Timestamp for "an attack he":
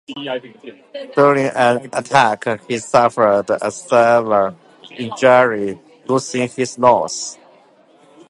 1.45-2.79